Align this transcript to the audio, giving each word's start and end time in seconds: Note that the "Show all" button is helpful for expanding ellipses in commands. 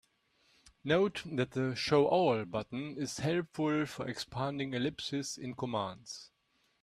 Note 0.83 1.21
that 1.27 1.51
the 1.51 1.75
"Show 1.75 2.07
all" 2.07 2.43
button 2.45 2.97
is 2.97 3.17
helpful 3.19 3.85
for 3.85 4.07
expanding 4.07 4.73
ellipses 4.73 5.37
in 5.37 5.53
commands. 5.53 6.31